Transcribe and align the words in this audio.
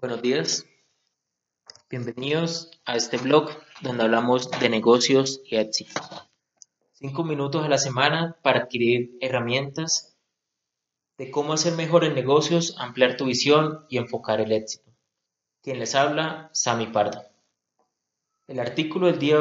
Buenos 0.00 0.22
días, 0.22 0.66
bienvenidos 1.90 2.70
a 2.86 2.96
este 2.96 3.18
blog 3.18 3.50
donde 3.82 4.04
hablamos 4.04 4.50
de 4.50 4.70
negocios 4.70 5.42
y 5.44 5.56
éxito. 5.56 6.00
Cinco 6.92 7.22
minutos 7.22 7.66
a 7.66 7.68
la 7.68 7.76
semana 7.76 8.38
para 8.42 8.60
adquirir 8.60 9.18
herramientas 9.20 10.16
de 11.18 11.30
cómo 11.30 11.52
hacer 11.52 11.74
mejores 11.74 12.14
negocios, 12.14 12.76
ampliar 12.78 13.18
tu 13.18 13.26
visión 13.26 13.84
y 13.90 13.98
enfocar 13.98 14.40
el 14.40 14.52
éxito. 14.52 14.90
Quien 15.60 15.78
les 15.78 15.94
habla, 15.94 16.48
Sami 16.54 16.86
Pardo. 16.86 17.22
El 18.46 18.58
artículo 18.58 19.08
del 19.08 19.18
día 19.18 19.36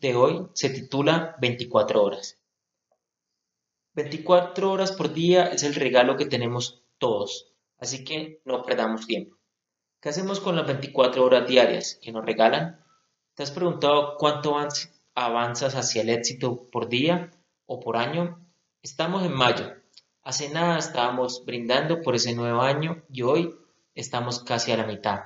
de 0.00 0.14
hoy 0.14 0.46
se 0.52 0.70
titula 0.70 1.34
24 1.40 2.00
horas. 2.00 2.38
24 3.94 4.70
horas 4.70 4.92
por 4.92 5.12
día 5.12 5.46
es 5.46 5.64
el 5.64 5.74
regalo 5.74 6.16
que 6.16 6.26
tenemos 6.26 6.84
todos, 6.98 7.52
así 7.78 8.04
que 8.04 8.40
no 8.44 8.62
perdamos 8.62 9.08
tiempo. 9.08 9.36
¿Qué 10.04 10.10
hacemos 10.10 10.38
con 10.38 10.54
las 10.54 10.66
24 10.66 11.24
horas 11.24 11.48
diarias 11.48 11.98
que 12.02 12.12
nos 12.12 12.26
regalan? 12.26 12.78
¿Te 13.32 13.42
has 13.42 13.50
preguntado 13.50 14.18
cuánto 14.18 14.54
avanzas 15.14 15.74
hacia 15.76 16.02
el 16.02 16.10
éxito 16.10 16.68
por 16.70 16.90
día 16.90 17.30
o 17.64 17.80
por 17.80 17.96
año? 17.96 18.38
Estamos 18.82 19.24
en 19.24 19.32
mayo. 19.32 19.72
Hace 20.22 20.50
nada 20.50 20.76
estábamos 20.76 21.46
brindando 21.46 22.02
por 22.02 22.14
ese 22.16 22.34
nuevo 22.34 22.60
año 22.60 23.02
y 23.08 23.22
hoy 23.22 23.54
estamos 23.94 24.44
casi 24.44 24.72
a 24.72 24.76
la 24.76 24.86
mitad. 24.86 25.20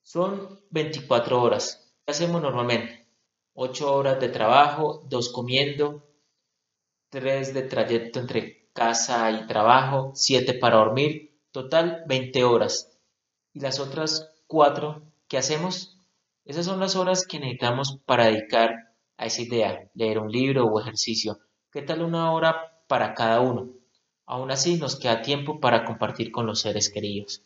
Son 0.00 0.62
24 0.70 1.42
horas. 1.42 1.92
¿Qué 2.06 2.12
hacemos 2.12 2.40
normalmente? 2.40 3.06
8 3.52 3.94
horas 3.94 4.18
de 4.18 4.30
trabajo, 4.30 5.02
2 5.10 5.28
comiendo, 5.30 6.08
3 7.10 7.52
de 7.52 7.62
trayecto 7.64 8.18
entre 8.18 8.70
casa 8.72 9.30
y 9.30 9.46
trabajo, 9.46 10.12
7 10.14 10.54
para 10.54 10.78
dormir, 10.78 11.38
total 11.52 12.04
20 12.06 12.44
horas 12.44 12.89
y 13.52 13.60
las 13.60 13.80
otras 13.80 14.30
cuatro, 14.46 15.02
¿qué 15.28 15.38
hacemos? 15.38 15.96
Esas 16.44 16.66
son 16.66 16.80
las 16.80 16.96
horas 16.96 17.26
que 17.26 17.38
necesitamos 17.38 17.98
para 18.06 18.26
dedicar 18.26 18.94
a 19.16 19.26
esa 19.26 19.42
idea, 19.42 19.90
leer 19.94 20.18
un 20.18 20.30
libro 20.30 20.66
o 20.66 20.80
ejercicio. 20.80 21.38
¿Qué 21.70 21.82
tal 21.82 22.02
una 22.02 22.32
hora 22.32 22.82
para 22.88 23.14
cada 23.14 23.40
uno? 23.40 23.68
Aún 24.26 24.50
así 24.50 24.76
nos 24.76 24.96
queda 24.96 25.22
tiempo 25.22 25.60
para 25.60 25.84
compartir 25.84 26.32
con 26.32 26.46
los 26.46 26.60
seres 26.60 26.90
queridos. 26.90 27.42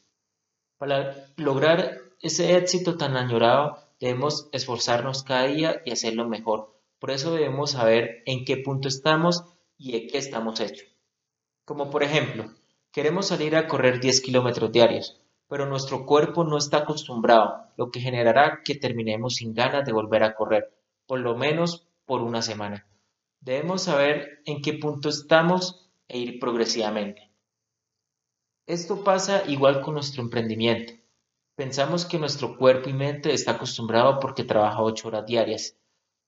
Para 0.78 1.15
lograr 1.37 2.01
ese 2.21 2.56
éxito 2.56 2.97
tan 2.97 3.17
añorado 3.17 3.78
debemos 4.00 4.48
esforzarnos 4.53 5.23
cada 5.23 5.45
día 5.45 5.83
y 5.84 5.93
hacerlo 5.93 6.28
mejor. 6.28 6.75
Por 6.98 7.11
eso 7.11 7.33
debemos 7.34 7.73
saber 7.73 8.23
en 8.27 8.45
qué 8.45 8.56
punto 8.56 8.89
estamos 8.89 9.45
y 9.77 9.93
de 9.93 10.06
qué 10.06 10.19
estamos 10.19 10.61
hechos. 10.61 10.89
Como 11.65 11.91
por 11.91 12.03
ejemplo, 12.03 12.50
queremos 12.93 13.27
salir 13.28 13.56
a 13.56 13.67
correr 13.67 14.00
10 14.00 14.21
kilómetros 14.21 14.71
diarios 14.73 15.23
pero 15.55 15.66
nuestro 15.66 16.05
cuerpo 16.05 16.42
no 16.42 16.58
está 16.58 16.78
acostumbrado, 16.78 17.69
lo 17.77 17.92
que 17.92 18.00
generará 18.00 18.62
que 18.64 18.74
terminemos 18.74 19.36
sin 19.36 19.55
ganas 19.55 19.84
de 19.86 19.92
volver 19.92 20.24
a 20.24 20.34
correr, 20.34 20.77
por 21.06 21.20
lo 21.20 21.36
menos 21.36 21.86
por 22.06 22.22
una 22.22 22.42
semana. 22.42 22.88
Debemos 23.38 23.82
saber 23.82 24.42
en 24.47 24.60
qué 24.60 24.72
punto 24.72 25.08
estamos 25.08 25.88
e 26.08 26.19
ir 26.19 26.41
progresivamente. 26.41 27.30
Esto 28.66 29.05
pasa 29.05 29.44
igual 29.47 29.80
con 29.80 29.94
nuestro 29.94 30.22
emprendimiento. 30.22 30.94
Pensamos 31.55 32.05
que 32.05 32.19
nuestro 32.19 32.56
cuerpo 32.56 32.91
y 32.91 32.92
mente 32.92 33.32
está 33.32 33.52
acostumbrado 33.52 34.19
porque 34.19 34.42
trabaja 34.42 34.82
ocho 34.82 35.06
horas 35.06 35.25
diarias 35.25 35.78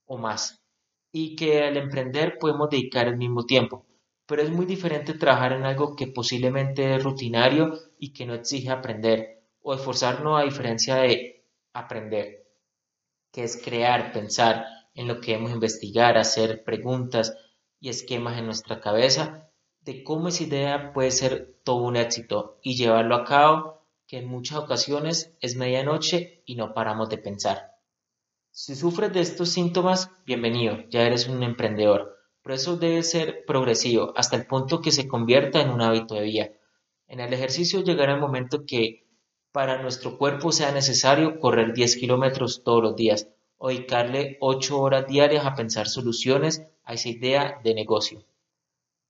o 0.05 0.19
más 0.19 0.63
y 1.11 1.35
que 1.35 1.65
al 1.65 1.77
emprender 1.77 2.39
podemos 2.39 2.71
dedicar 2.71 3.09
el 3.09 3.17
mismo 3.17 3.45
tiempo, 3.45 3.85
pero 4.27 4.43
es 4.43 4.51
muy 4.51 4.67
diferente 4.67 5.15
trabajar 5.15 5.53
en 5.53 5.65
algo 5.65 5.95
que 5.95 6.09
posiblemente 6.09 6.97
es 6.97 7.03
rutinario 7.03 7.73
y 7.99 8.13
que 8.13 8.27
no 8.27 8.35
exige 8.35 8.71
aprender, 8.71 9.43
o 9.63 9.75
esforzarnos 9.75 10.41
a 10.41 10.45
diferencia 10.45 10.97
de 10.97 11.45
aprender, 11.73 12.47
que 13.33 13.45
es 13.45 13.61
crear, 13.63 14.13
pensar 14.13 14.67
en 14.95 15.09
lo 15.09 15.21
que 15.21 15.33
debemos 15.33 15.53
investigar, 15.53 16.19
hacer 16.19 16.65
preguntas 16.65 17.37
y 17.81 17.89
esquemas 17.89 18.39
en 18.39 18.47
nuestra 18.47 18.81
cabeza 18.81 19.51
de 19.81 20.03
cómo 20.03 20.29
esa 20.29 20.43
idea 20.43 20.93
puede 20.93 21.13
ser 21.13 21.55
todo 21.63 21.85
un 21.85 21.97
éxito 21.97 22.59
y 22.63 22.77
llevarlo 22.77 23.15
a 23.15 23.25
cabo, 23.25 23.83
que 24.09 24.19
en 24.19 24.27
muchas 24.27 24.59
ocasiones 24.59 25.37
es 25.41 25.57
medianoche 25.57 26.43
y 26.45 26.57
no 26.57 26.75
paramos 26.75 27.09
de 27.09 27.19
pensar. 27.19 27.77
Si 28.51 28.75
sufres 28.75 29.13
de 29.13 29.21
estos 29.21 29.51
síntomas, 29.51 30.11
bienvenido, 30.25 30.79
ya 30.89 31.03
eres 31.03 31.29
un 31.29 31.43
emprendedor 31.43 32.16
pero 32.47 32.55
eso 32.55 32.77
debe 32.77 33.03
ser 33.03 33.45
progresivo 33.45 34.13
hasta 34.15 34.37
el 34.37 34.47
punto 34.47 34.81
que 34.81 34.93
se 34.93 35.09
convierta 35.09 35.61
en 35.61 35.69
un 35.69 35.81
hábito 35.81 36.15
de 36.15 36.23
vida. 36.23 36.51
En 37.09 37.19
el 37.19 37.33
ejercicio 37.33 37.83
llegará 37.83 38.15
el 38.15 38.21
momento 38.21 38.65
que 38.65 39.05
para 39.51 39.83
nuestro 39.83 40.17
cuerpo 40.17 40.53
sea 40.53 40.71
necesario 40.71 41.41
correr 41.41 41.73
10 41.73 41.97
kilómetros 41.97 42.63
todos 42.63 42.81
los 42.81 42.95
días 42.95 43.29
o 43.59 43.71
dedicarle 43.71 44.37
8 44.41 44.81
horas 44.81 45.09
diarias 45.09 45.45
a 45.45 45.57
pensar 45.57 45.89
soluciones 45.89 46.63
a 46.85 46.95
esa 46.95 47.09
idea 47.09 47.61
de 47.65 47.75
negocio. 47.75 48.23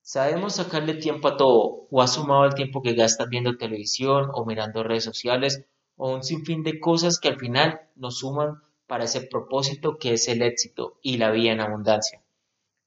Sabemos 0.01 0.55
sacarle 0.55 0.95
tiempo 0.95 1.29
a 1.29 1.37
todo 1.37 1.89
o 1.91 2.01
ha 2.01 2.07
sumado 2.07 2.47
el 2.47 2.55
tiempo 2.55 2.81
que 2.81 2.95
gastas 2.95 3.29
viendo 3.29 3.59
televisión 3.59 4.31
o 4.33 4.47
mirando 4.47 4.83
redes 4.83 5.05
sociales 5.05 5.63
o 5.97 6.11
un 6.11 6.23
sinfín 6.23 6.63
de 6.63 6.81
cosas 6.81 7.21
que 7.21 7.29
al 7.29 7.39
final 7.39 7.83
nos 7.97 8.21
suman 8.21 8.63
para 8.87 9.05
ese 9.05 9.21
propósito 9.21 9.99
que 9.99 10.15
es 10.15 10.27
el 10.27 10.41
éxito 10.41 10.99
y 11.03 11.19
la 11.19 11.31
vida 11.31 11.53
en 11.53 11.61
abundancia. 11.61 12.23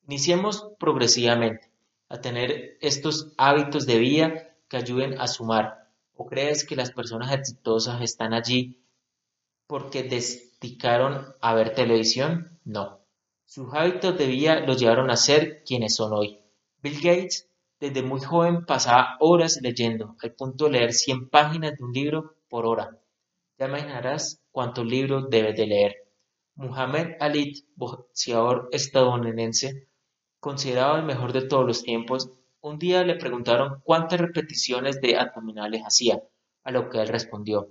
Iniciemos 0.09 0.71
progresivamente 0.79 1.69
a 2.07 2.19
tener 2.19 2.79
estos 2.81 3.31
hábitos 3.37 3.85
de 3.85 3.99
vida 3.99 4.55
que 4.67 4.77
ayuden 4.77 5.21
a 5.21 5.27
sumar. 5.27 5.91
¿O 6.15 6.25
crees 6.25 6.65
que 6.65 6.75
las 6.75 6.89
personas 6.89 7.31
exitosas 7.31 8.01
están 8.01 8.33
allí 8.33 8.81
porque 9.67 10.01
dedicaron 10.01 11.35
a 11.39 11.53
ver 11.53 11.75
televisión? 11.75 12.59
No. 12.65 13.01
Sus 13.45 13.71
hábitos 13.71 14.17
de 14.17 14.25
vida 14.25 14.61
los 14.61 14.79
llevaron 14.79 15.11
a 15.11 15.15
ser 15.15 15.63
quienes 15.63 15.93
son 15.93 16.11
hoy. 16.13 16.39
Bill 16.81 16.95
Gates 16.95 17.47
desde 17.79 18.01
muy 18.01 18.19
joven 18.19 18.65
pasaba 18.65 19.15
horas 19.19 19.59
leyendo, 19.61 20.15
al 20.23 20.33
punto 20.33 20.65
de 20.65 20.71
leer 20.71 20.93
100 20.93 21.29
páginas 21.29 21.77
de 21.77 21.83
un 21.83 21.93
libro 21.93 22.35
por 22.49 22.65
hora. 22.65 22.97
Ya 23.59 23.67
imaginarás 23.67 24.41
cuántos 24.51 24.87
libros 24.87 25.29
debes 25.29 25.55
de 25.55 25.67
leer. 25.67 25.95
Muhammad 26.55 27.09
Ali, 27.19 27.63
boxeador 27.75 28.69
estadounidense, 28.71 29.87
considerado 30.39 30.97
el 30.97 31.03
mejor 31.03 31.33
de 31.33 31.47
todos 31.47 31.65
los 31.65 31.83
tiempos, 31.83 32.29
un 32.61 32.77
día 32.79 33.03
le 33.03 33.15
preguntaron 33.15 33.81
cuántas 33.83 34.19
repeticiones 34.19 34.99
de 35.01 35.17
abdominales 35.17 35.81
hacía, 35.83 36.21
a 36.63 36.71
lo 36.71 36.89
que 36.89 37.01
él 37.01 37.07
respondió, 37.07 37.69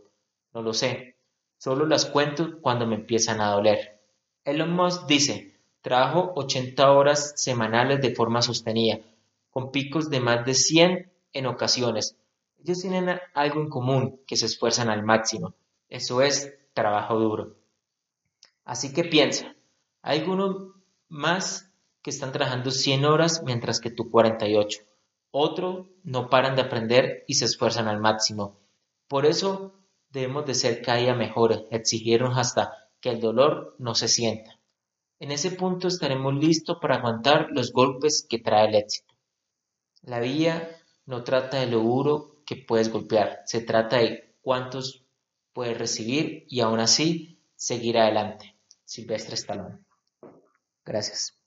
no 0.52 0.62
lo 0.62 0.72
sé, 0.72 1.16
solo 1.58 1.86
las 1.86 2.06
cuento 2.06 2.60
cuando 2.60 2.86
me 2.86 2.94
empiezan 2.94 3.40
a 3.40 3.50
doler. 3.50 4.00
Elon 4.44 4.72
Musk 4.72 5.06
dice, 5.06 5.58
trabajo 5.82 6.32
80 6.36 6.90
horas 6.92 7.34
semanales 7.36 8.00
de 8.00 8.14
forma 8.14 8.42
sostenida, 8.42 8.98
con 9.50 9.70
picos 9.70 10.10
de 10.10 10.20
más 10.20 10.44
de 10.44 10.54
100 10.54 11.12
en 11.32 11.46
ocasiones. 11.46 12.16
Ellos 12.58 12.80
tienen 12.80 13.20
algo 13.34 13.60
en 13.60 13.68
común, 13.68 14.20
que 14.26 14.36
se 14.36 14.46
esfuerzan 14.46 14.88
al 14.88 15.02
máximo. 15.02 15.54
Eso 15.88 16.22
es 16.22 16.54
trabajo 16.74 17.18
duro. 17.18 17.56
Así 18.64 18.92
que 18.92 19.04
piensa, 19.04 19.54
¿hay 20.02 20.20
alguno 20.20 20.74
más 21.08 21.67
que 22.08 22.14
están 22.14 22.32
trabajando 22.32 22.70
100 22.70 23.04
horas 23.04 23.42
mientras 23.44 23.80
que 23.80 23.90
tú 23.90 24.10
48. 24.10 24.80
Otro 25.30 25.90
no 26.04 26.30
paran 26.30 26.56
de 26.56 26.62
aprender 26.62 27.22
y 27.28 27.34
se 27.34 27.44
esfuerzan 27.44 27.86
al 27.86 28.00
máximo. 28.00 28.58
Por 29.08 29.26
eso 29.26 29.74
debemos 30.08 30.46
de 30.46 30.54
ser 30.54 30.80
cada 30.80 31.00
día 31.00 31.14
mejores, 31.14 31.64
exigirnos 31.70 32.38
hasta 32.38 32.88
que 33.02 33.10
el 33.10 33.20
dolor 33.20 33.76
no 33.78 33.94
se 33.94 34.08
sienta. 34.08 34.58
En 35.18 35.32
ese 35.32 35.50
punto 35.50 35.86
estaremos 35.86 36.34
listos 36.34 36.78
para 36.80 36.96
aguantar 36.96 37.48
los 37.50 37.72
golpes 37.72 38.26
que 38.26 38.38
trae 38.38 38.68
el 38.68 38.76
éxito. 38.76 39.14
La 40.00 40.18
vida 40.18 40.66
no 41.04 41.24
trata 41.24 41.60
de 41.60 41.66
lo 41.66 41.80
duro 41.80 42.42
que 42.46 42.56
puedes 42.56 42.90
golpear, 42.90 43.42
se 43.44 43.60
trata 43.60 43.98
de 43.98 44.34
cuántos 44.40 45.04
puedes 45.52 45.76
recibir 45.76 46.46
y 46.48 46.60
aún 46.60 46.80
así 46.80 47.38
seguir 47.54 47.98
adelante. 47.98 48.56
Silvestre 48.86 49.34
Stallone. 49.34 49.84
Gracias. 50.86 51.38